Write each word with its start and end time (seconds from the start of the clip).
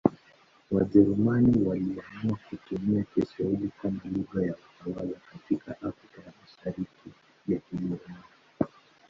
Wajerumani 0.71 1.57
waliamua 1.67 2.37
kutumia 2.49 3.03
Kiswahili 3.15 3.69
kama 3.81 3.99
lugha 4.05 4.45
ya 4.47 4.53
utawala 4.55 5.17
katika 5.31 5.71
Afrika 5.71 6.21
ya 6.25 6.33
Mashariki 6.45 7.09
ya 7.47 7.59
Kijerumani. 7.59 8.23